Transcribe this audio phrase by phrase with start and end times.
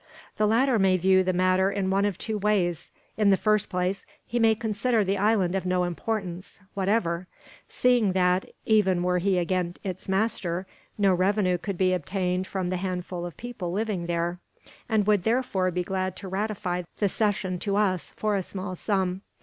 [0.37, 2.89] "The latter may view the matter in one of two ways.
[3.17, 7.27] In the first place, he may consider the island of no importance, whatever;
[7.69, 10.65] seeing that, even were he again its master,
[10.97, 14.39] no revenue could be obtained from the handful of people living there;
[14.89, 19.21] and would therefore be glad to ratify the cession to us, for a small sum.